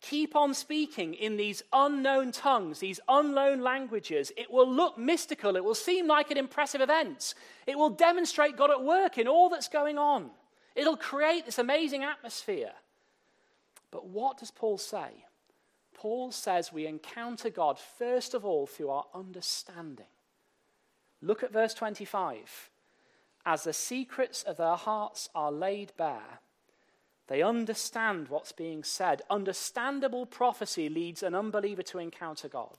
[0.08, 5.56] keep on speaking in these unknown tongues, these unknown languages, it will look mystical.
[5.56, 7.34] It will seem like an impressive event.
[7.66, 10.30] It will demonstrate God at work in all that's going on.
[10.74, 12.72] It'll create this amazing atmosphere.
[13.90, 15.24] But what does Paul say?
[15.94, 20.06] Paul says we encounter God first of all through our understanding.
[21.22, 22.70] Look at verse 25.
[23.44, 26.40] As the secrets of their hearts are laid bare,
[27.28, 29.22] they understand what's being said.
[29.28, 32.76] Understandable prophecy leads an unbeliever to encounter God.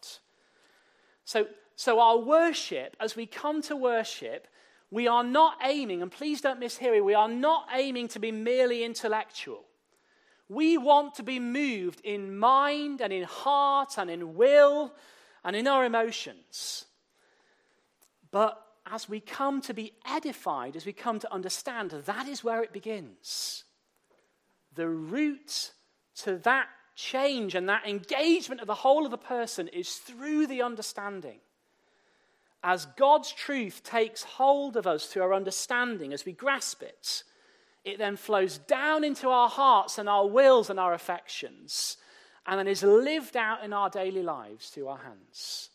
[1.26, 4.48] So, so our worship, as we come to worship,
[4.90, 8.32] we are not aiming, and please don't mishear me, we are not aiming to be
[8.32, 9.66] merely intellectual.
[10.48, 14.94] We want to be moved in mind and in heart and in will
[15.44, 16.86] and in our emotions.
[18.32, 22.64] But as we come to be edified, as we come to understand, that is where
[22.64, 23.66] it begins
[24.78, 25.74] the route
[26.20, 30.62] to that change and that engagement of the whole of the person is through the
[30.62, 31.40] understanding.
[32.63, 37.24] As God's truth takes hold of us through our understanding, as we grasp it,
[37.84, 41.98] it then flows down into our hearts and our wills and our affections,
[42.46, 45.70] and then is lived out in our daily lives through our hands.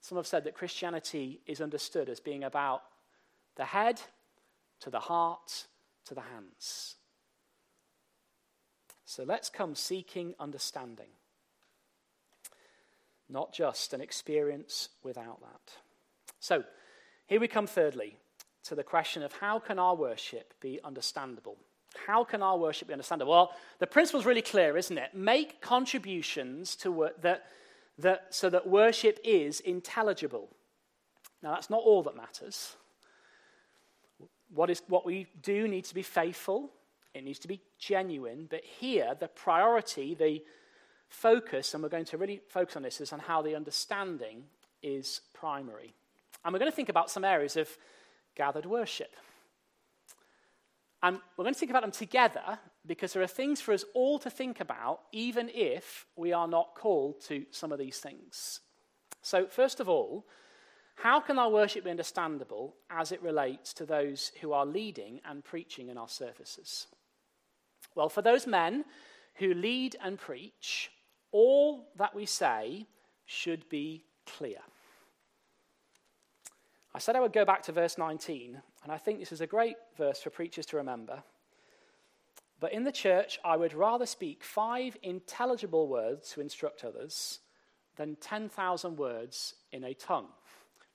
[0.00, 2.82] Some have said that Christianity is understood as being about
[3.56, 4.00] the head
[4.80, 5.66] to the heart
[6.06, 6.95] to the hands.
[9.06, 11.06] So let's come seeking understanding,
[13.28, 15.72] not just an experience without that.
[16.40, 16.64] So
[17.28, 18.16] here we come, thirdly,
[18.64, 21.56] to the question of how can our worship be understandable?
[22.06, 23.30] How can our worship be understandable?
[23.30, 25.14] Well, the principle is really clear, isn't it?
[25.14, 27.46] Make contributions to work that,
[27.98, 30.48] that, so that worship is intelligible.
[31.44, 32.74] Now, that's not all that matters.
[34.52, 36.72] What, is, what we do needs to be faithful
[37.16, 38.46] it needs to be genuine.
[38.48, 40.42] But here, the priority, the
[41.08, 44.44] focus, and we're going to really focus on this, is on how the understanding
[44.82, 45.94] is primary.
[46.44, 47.68] And we're going to think about some areas of
[48.34, 49.14] gathered worship.
[51.02, 54.18] And we're going to think about them together because there are things for us all
[54.20, 58.60] to think about, even if we are not called to some of these things.
[59.22, 60.26] So, first of all,
[60.96, 65.44] how can our worship be understandable as it relates to those who are leading and
[65.44, 66.86] preaching in our services?
[67.96, 68.84] Well, for those men
[69.36, 70.92] who lead and preach,
[71.32, 72.86] all that we say
[73.24, 74.58] should be clear.
[76.94, 79.46] I said I would go back to verse 19, and I think this is a
[79.46, 81.22] great verse for preachers to remember.
[82.60, 87.40] But in the church, I would rather speak five intelligible words to instruct others
[87.96, 90.28] than 10,000 words in a tongue.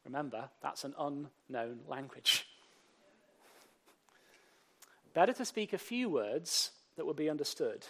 [0.06, 2.48] Remember, that's an unknown language.
[5.14, 7.88] Better to speak a few words that would be understood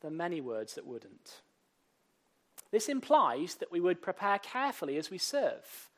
[0.00, 1.42] than many words that wouldn't.
[2.70, 5.90] This implies that we would prepare carefully as we serve,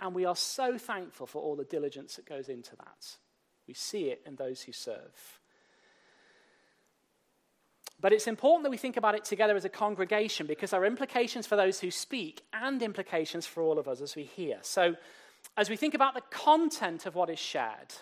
[0.00, 3.18] and we are so thankful for all the diligence that goes into that.
[3.68, 5.38] We see it in those who serve.
[8.00, 10.86] But it's important that we think about it together as a congregation because there are
[10.86, 14.58] implications for those who speak and implications for all of us as we hear.
[14.62, 14.96] So,
[15.56, 17.94] as we think about the content of what is shared,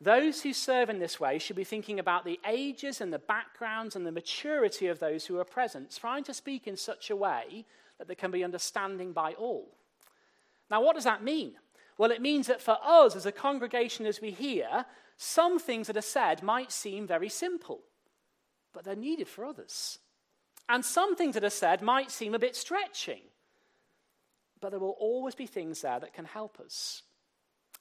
[0.00, 3.96] those who serve in this way should be thinking about the ages and the backgrounds
[3.96, 7.66] and the maturity of those who are present, trying to speak in such a way
[7.98, 9.76] that there can be understanding by all.
[10.70, 11.52] Now, what does that mean?
[11.98, 14.86] Well, it means that for us as a congregation, as we hear,
[15.18, 17.80] some things that are said might seem very simple,
[18.72, 19.98] but they're needed for others.
[20.66, 23.20] And some things that are said might seem a bit stretching,
[24.60, 27.02] but there will always be things there that can help us.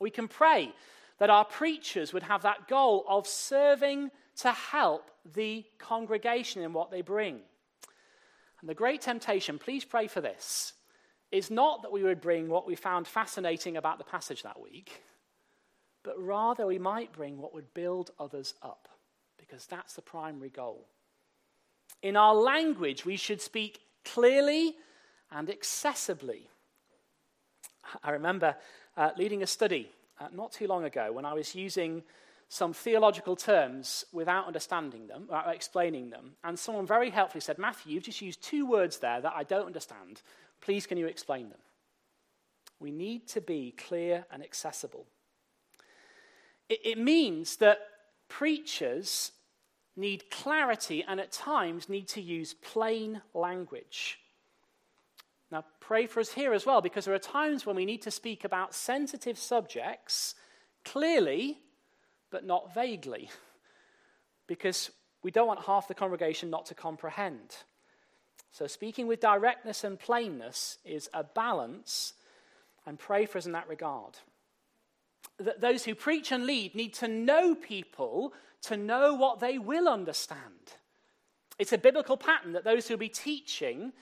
[0.02, 0.74] We can pray
[1.20, 6.92] that our preachers would have that goal of serving to help the congregation in what
[6.92, 7.40] they bring.
[8.62, 10.74] And the great temptation, please pray for this,
[11.32, 15.04] is not that we would bring what we found fascinating about the passage that week,
[16.04, 18.88] but rather we might bring what would build others up,
[19.38, 20.88] because that's the primary goal.
[22.02, 24.76] In our language, we should speak clearly
[25.32, 26.48] and accessibly.
[28.04, 28.56] I remember
[28.96, 32.04] uh, leading a study uh, not too long ago when I was using
[32.50, 36.32] some theological terms without understanding them, without explaining them.
[36.44, 39.68] And someone very helpfully said, Matthew, you've just used two words there that I don't
[39.68, 40.22] understand.
[40.60, 41.60] Please, can you explain them?
[42.80, 45.06] We need to be clear and accessible.
[46.70, 47.80] It, it means that
[48.30, 49.32] preachers
[49.96, 54.20] need clarity and at times need to use plain language.
[55.52, 58.12] Now, pray for us here as well, because there are times when we need to
[58.12, 60.36] speak about sensitive subjects
[60.86, 61.60] clearly,
[62.30, 63.30] but not vaguely.
[64.48, 64.90] Because
[65.22, 67.56] we don't want half the congregation not to comprehend.
[68.52, 72.14] So, speaking with directness and plainness is a balance,
[72.88, 74.18] and pray for us in that regard.
[75.38, 78.34] That those who preach and lead need to know people
[78.64, 80.74] to know what they will understand.
[81.60, 83.94] It's a biblical pattern that those who will be teaching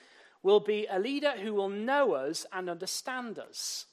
[0.47, 3.85] will be a leader who will know us and understand us.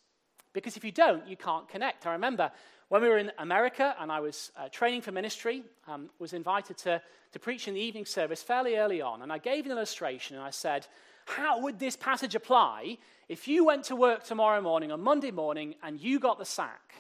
[0.53, 2.07] Because if you don't, you can't connect.
[2.07, 2.53] I remember
[2.91, 6.79] when we were in America and I was uh, training for ministry, um, was invited
[6.79, 7.03] to,
[7.33, 10.45] to preach in the evening service fairly early on, and I gave an illustration and
[10.45, 10.87] I said,
[11.27, 12.99] How would this passage apply
[13.29, 16.95] if you went to work tomorrow morning on Monday morning and you got the sack?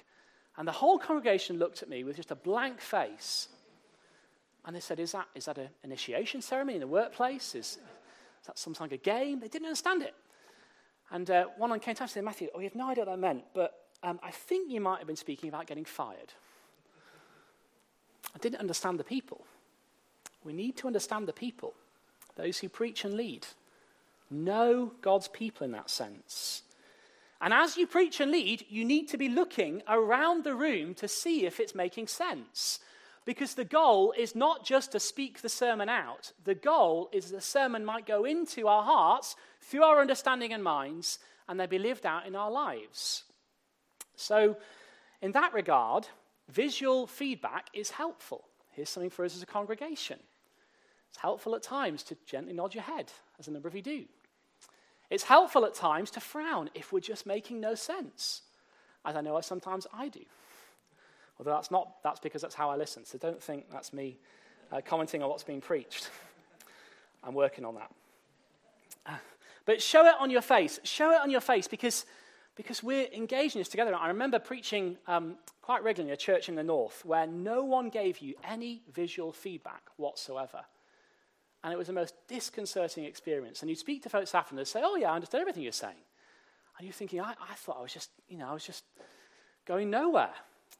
[0.56, 3.46] And the whole congregation looked at me with just a blank face.
[4.64, 7.54] And they said, Is that, is that an initiation ceremony in the workplace?
[7.54, 7.78] Is,
[8.44, 9.40] is that some kind of game?
[9.40, 10.14] They didn't understand it.
[11.10, 13.06] And uh, one on came to me and said, Matthew, oh, you have no idea
[13.06, 16.34] what that meant, but um, I think you might have been speaking about getting fired.
[18.34, 19.46] I didn't understand the people.
[20.44, 21.72] We need to understand the people,
[22.36, 23.46] those who preach and lead.
[24.30, 26.64] Know God's people in that sense.
[27.40, 31.08] And as you preach and lead, you need to be looking around the room to
[31.08, 32.78] see if it's making sense.
[33.24, 37.40] Because the goal is not just to speak the sermon out, the goal is the
[37.40, 41.18] sermon might go into our hearts through our understanding and minds,
[41.48, 43.24] and they be lived out in our lives.
[44.16, 44.56] So,
[45.22, 46.06] in that regard,
[46.48, 48.44] visual feedback is helpful.
[48.72, 50.18] Here's something for us as a congregation.
[51.08, 54.04] It's helpful at times to gently nod your head, as a number of you do.
[55.10, 58.42] It's helpful at times to frown if we're just making no sense,
[59.04, 60.20] as I know sometimes I do.
[61.38, 64.18] Although that's not, that's because that's how I listen, so don't think that's me
[64.72, 66.10] uh, commenting on what's being preached.
[67.24, 69.20] I'm working on that.
[69.66, 70.78] But show it on your face.
[70.84, 72.04] Show it on your face because
[72.56, 73.94] because we're engaging this together.
[73.94, 77.88] I remember preaching um, quite regularly in a church in the north where no one
[77.88, 80.60] gave you any visual feedback whatsoever.
[81.62, 83.62] And it was the most disconcerting experience.
[83.62, 85.72] And you'd speak to folks after and they'd say, Oh, yeah, I understood everything you're
[85.72, 85.96] saying.
[86.78, 88.84] And you're thinking, I, I thought I was just, you know, I was just
[89.64, 90.34] going nowhere.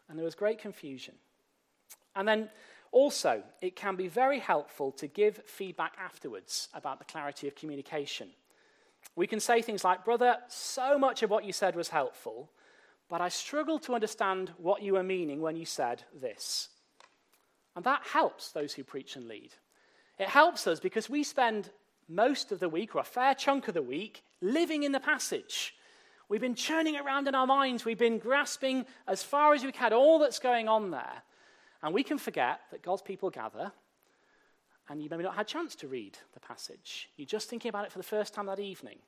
[0.09, 1.15] And there was great confusion.
[2.15, 2.51] And then
[2.93, 8.29] also, it can be very helpful to give feedback afterwards about the clarity of communication.
[9.17, 12.51] We can say things like, Brother, so much of what you said was helpful,
[13.09, 16.69] but I struggled to understand what you were meaning when you said this.
[17.77, 19.51] And that helps those who preach and lead.
[20.19, 21.71] It helps us because we spend
[22.09, 25.75] most of the week, or a fair chunk of the week, living in the passage.
[26.35, 27.85] We've been churning around in our minds.
[27.85, 31.23] We've been grasping as far as we can all that's going on there.
[31.81, 33.71] And we can forget that God's people gather
[34.89, 37.09] and you maybe not had a chance to read the passage.
[37.17, 38.99] You're just thinking about it for the first time that evening.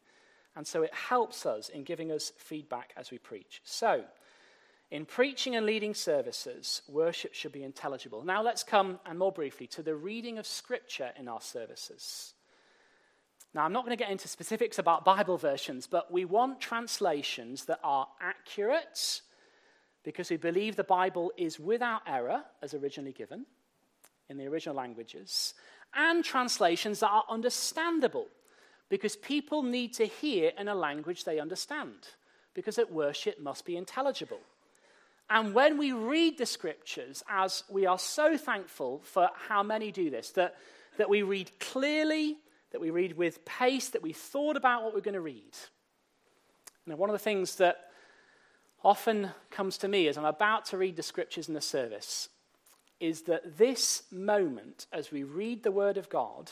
[0.55, 3.61] And so it helps us in giving us feedback as we preach.
[3.65, 4.05] So,
[4.93, 8.23] in preaching and leading services, worship should be intelligible.
[8.23, 12.35] Now let's come, and more briefly, to the reading of Scripture in our services.
[13.57, 17.65] Now, I'm not going to get into specifics about Bible versions, but we want translations
[17.65, 19.23] that are accurate
[20.05, 23.47] because we believe the Bible is without error as originally given
[24.29, 25.55] in the original languages,
[25.95, 28.27] and translations that are understandable
[28.91, 32.09] because people need to hear in a language they understand,
[32.53, 34.41] because at worship must be intelligible.
[35.31, 40.11] And when we read the scriptures, as we are so thankful for how many do
[40.11, 40.57] this, that,
[40.99, 42.37] that we read clearly,
[42.73, 45.55] that we read with pace, that we thought about what we're going to read.
[46.87, 47.91] Now, one of the things that
[48.85, 52.29] often comes to me as I'm about to read the scriptures in the service
[53.01, 56.51] is that this moment, as we read the Word of God,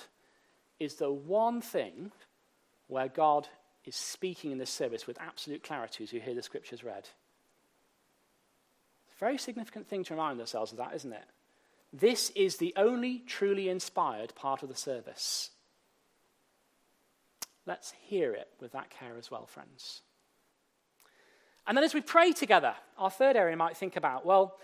[0.78, 2.10] is the one thing
[2.88, 3.48] where God
[3.84, 7.08] is speaking in this service with absolute clarity as you hear the Scriptures read.
[9.06, 11.24] It's a very significant thing to remind ourselves of that, isn't it?
[11.92, 15.50] This is the only truly inspired part of the service.
[17.66, 20.02] Let's hear it with that care as well, friends.
[21.66, 24.58] And then as we pray together, our third area might think about well,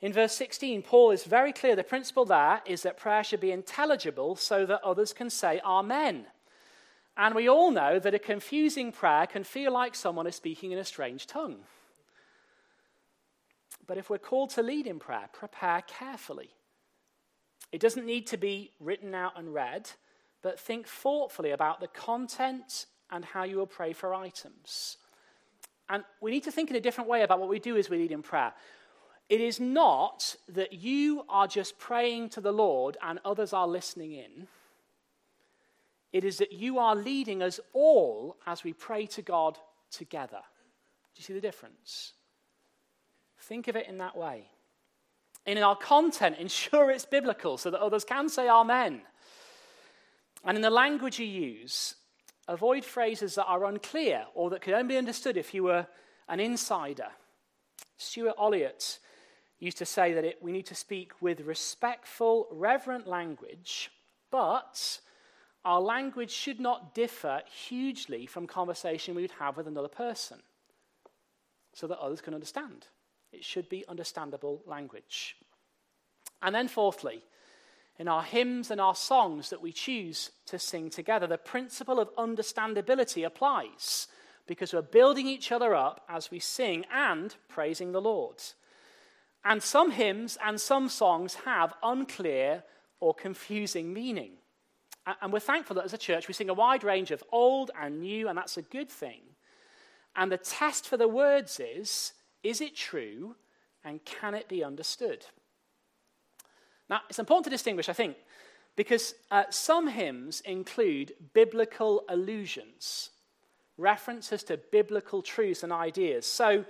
[0.00, 1.74] in verse 16, Paul is very clear.
[1.74, 6.26] The principle there is that prayer should be intelligible so that others can say Amen.
[7.16, 10.78] And we all know that a confusing prayer can feel like someone is speaking in
[10.78, 11.58] a strange tongue.
[13.86, 16.50] But if we're called to lead in prayer, prepare carefully.
[17.70, 19.90] It doesn't need to be written out and read,
[20.44, 24.98] but think thoughtfully about the content and how you will pray for items.
[25.88, 27.96] And we need to think in a different way about what we do as we
[27.96, 28.52] lead in prayer.
[29.30, 34.12] It is not that you are just praying to the Lord and others are listening
[34.12, 34.46] in.
[36.12, 39.58] It is that you are leading us all as we pray to God
[39.90, 40.42] together.
[41.14, 42.12] Do you see the difference?
[43.40, 44.50] Think of it in that way.
[45.46, 49.00] in our content, ensure it's biblical so that others can say amen.
[50.44, 51.94] And in the language you use,
[52.48, 55.86] avoid phrases that are unclear or that could only be understood if you were
[56.28, 57.08] an insider.
[57.96, 58.98] Stuart Olyott
[59.58, 63.90] used to say that it, we need to speak with respectful, reverent language,
[64.30, 65.00] but
[65.64, 70.38] our language should not differ hugely from conversation we would have with another person
[71.72, 72.86] so that others can understand.
[73.32, 75.36] It should be understandable language.
[76.42, 77.22] And then, fourthly,
[77.98, 82.14] in our hymns and our songs that we choose to sing together, the principle of
[82.16, 84.08] understandability applies
[84.46, 88.42] because we're building each other up as we sing and praising the Lord.
[89.44, 92.64] And some hymns and some songs have unclear
[93.00, 94.32] or confusing meaning.
[95.20, 98.00] And we're thankful that as a church we sing a wide range of old and
[98.00, 99.20] new, and that's a good thing.
[100.16, 103.36] And the test for the words is is it true
[103.84, 105.24] and can it be understood?
[106.88, 108.16] Now, it's important to distinguish, I think,
[108.76, 113.10] because uh, some hymns include biblical allusions,
[113.78, 116.26] references to biblical truths and ideas.
[116.26, 116.64] So,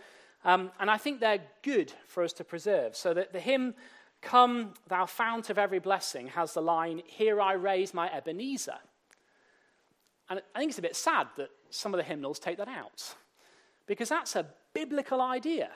[0.45, 2.97] um, and I think they're good for us to preserve.
[2.97, 3.75] So that the hymn,
[4.23, 8.79] Come, thou fount of every blessing, has the line, Here I raise my Ebenezer.
[10.31, 13.15] And I think it's a bit sad that some of the hymnals take that out,
[13.87, 15.71] because that's a biblical idea.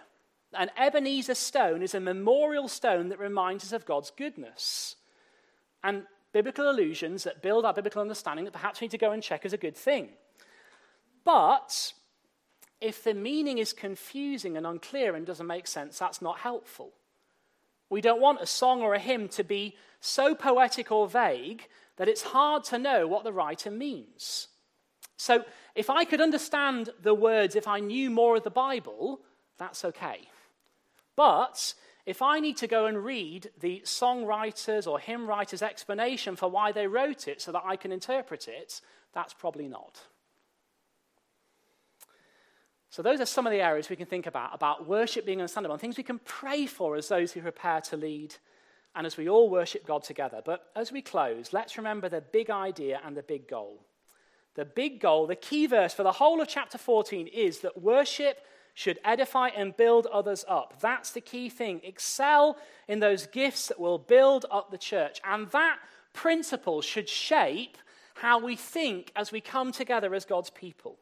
[0.54, 4.96] An Ebenezer stone is a memorial stone that reminds us of God's goodness.
[5.84, 9.22] And biblical allusions that build our biblical understanding that perhaps we need to go and
[9.22, 10.10] check is a good thing.
[11.24, 11.92] But
[12.80, 16.92] if the meaning is confusing and unclear and doesn't make sense, that's not helpful.
[17.90, 22.08] We don't want a song or a hymn to be so poetic or vague that
[22.08, 24.48] it's hard to know what the writer means.
[25.16, 25.44] So,
[25.74, 29.20] if I could understand the words if I knew more of the Bible,
[29.58, 30.28] that's okay.
[31.18, 31.74] But
[32.06, 36.70] if I need to go and read the songwriters or hymn writers' explanation for why
[36.70, 38.80] they wrote it so that I can interpret it,
[39.12, 40.00] that's probably not.
[42.88, 45.74] So, those are some of the areas we can think about about worship being understandable
[45.74, 48.36] and things we can pray for as those who prepare to lead
[48.94, 50.40] and as we all worship God together.
[50.44, 53.84] But as we close, let's remember the big idea and the big goal.
[54.54, 58.38] The big goal, the key verse for the whole of chapter 14 is that worship
[58.78, 60.74] should edify and build others up.
[60.80, 61.80] That's the key thing.
[61.82, 62.56] Excel
[62.86, 65.20] in those gifts that will build up the church.
[65.24, 65.78] And that
[66.12, 67.76] principle should shape
[68.14, 70.96] how we think as we come together as God's people.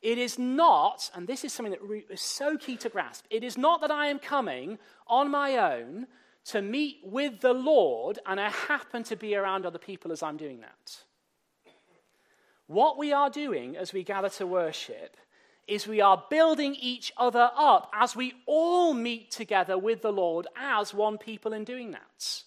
[0.00, 3.58] It is not, and this is something that is so key to grasp, it is
[3.58, 6.06] not that I am coming on my own
[6.46, 10.38] to meet with the Lord and I happen to be around other people as I'm
[10.38, 11.04] doing that.
[12.66, 15.18] What we are doing as we gather to worship
[15.68, 20.46] is we are building each other up as we all meet together with the Lord
[20.56, 22.42] as one people in doing that.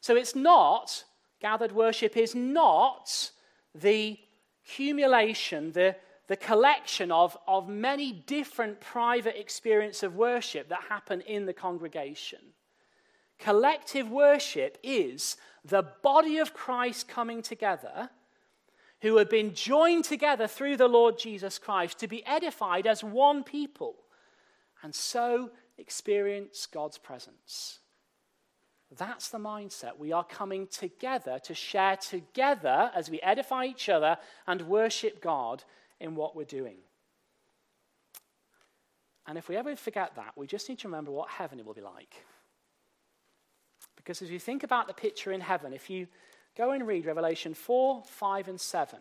[0.00, 1.04] So it's not,
[1.40, 3.30] gathered worship is not
[3.74, 4.18] the
[4.64, 11.44] accumulation, the the collection of, of many different private experiences of worship that happen in
[11.46, 12.38] the congregation.
[13.38, 18.10] Collective worship is the body of Christ coming together,
[19.04, 23.44] who have been joined together through the Lord Jesus Christ to be edified as one
[23.44, 23.96] people,
[24.82, 27.80] and so experience God's presence.
[28.96, 29.98] That's the mindset.
[29.98, 35.64] We are coming together to share together as we edify each other and worship God
[36.00, 36.76] in what we're doing.
[39.26, 41.80] And if we ever forget that, we just need to remember what heaven will be
[41.80, 42.14] like.
[43.96, 46.06] Because as you think about the picture in heaven, if you
[46.56, 48.98] go and read Revelation 4, 5, and 7,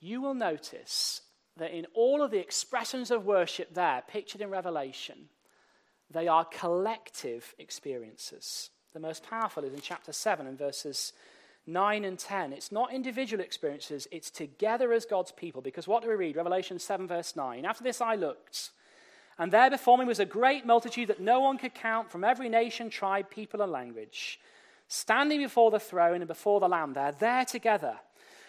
[0.00, 1.22] you will notice
[1.56, 5.28] that in all of the expressions of worship there, pictured in Revelation,
[6.10, 8.70] they are collective experiences.
[8.94, 11.12] The most powerful is in chapter 7 and verses
[11.66, 12.52] 9 and 10.
[12.52, 15.60] It's not individual experiences, it's together as God's people.
[15.60, 16.36] Because what do we read?
[16.36, 17.66] Revelation 7, verse 9.
[17.66, 18.70] After this I looked,
[19.38, 22.48] and there before me was a great multitude that no one could count from every
[22.48, 24.40] nation, tribe, people, and language,
[24.88, 26.94] standing before the throne and before the Lamb.
[26.94, 27.98] They're there together.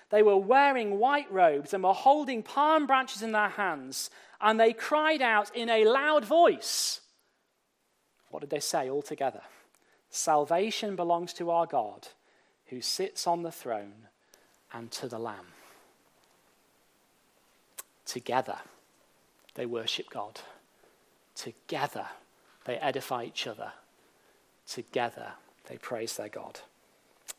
[0.09, 4.09] They were wearing white robes and were holding palm branches in their hands,
[4.41, 7.01] and they cried out in a loud voice.
[8.29, 9.41] What did they say all together?
[10.09, 12.07] Salvation belongs to our God
[12.67, 14.07] who sits on the throne
[14.73, 15.47] and to the Lamb.
[18.05, 18.57] Together,
[19.53, 20.39] they worship God.
[21.35, 22.07] Together,
[22.65, 23.71] they edify each other.
[24.67, 25.33] Together,
[25.69, 26.59] they praise their God.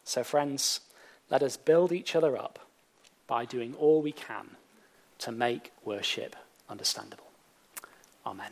[0.04, 0.80] So, friends,
[1.28, 2.58] let us build each other up
[3.26, 4.56] by doing all we can
[5.18, 6.36] to make worship
[6.68, 7.30] understandable.
[8.24, 8.50] Amen.